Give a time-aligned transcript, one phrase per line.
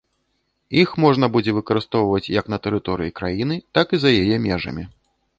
[0.83, 4.83] Іх можна будзе выкарыстоўваць як на тэрыторыі краіны, так і за яе межамі.